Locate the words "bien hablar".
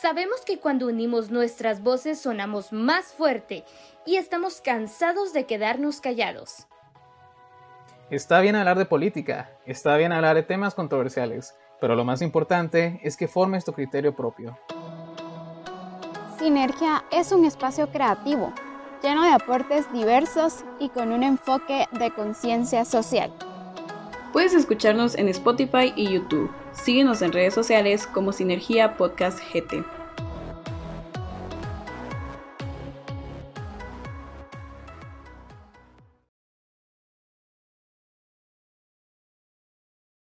8.38-8.78, 9.96-10.36